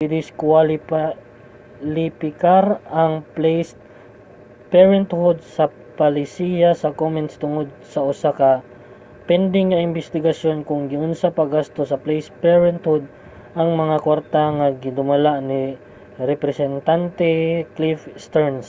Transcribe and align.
gidiskuwalipikar 0.00 2.64
ang 3.02 3.12
placed 3.36 3.78
parenthood 4.72 5.36
sa 5.56 5.64
palisiya 6.00 6.70
sa 6.82 6.88
komens 7.00 7.34
tungod 7.42 7.68
sa 7.92 8.00
usa 8.12 8.30
ka 8.40 8.52
pending 9.28 9.66
nga 9.68 9.84
imbestigasyon 9.88 10.58
kon 10.68 10.80
giunsa 10.90 11.28
paggasto 11.38 11.82
sa 11.86 12.00
placed 12.04 12.32
parenthood 12.44 13.04
ang 13.60 13.70
mga 13.82 13.96
kwarta 14.06 14.42
nga 14.56 14.66
ginadumala 14.82 15.32
ni 15.48 15.62
representante 16.30 17.30
cliff 17.74 18.00
stearns 18.24 18.68